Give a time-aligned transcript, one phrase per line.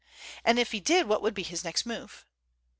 [0.43, 2.25] And if he did, what would be his next move?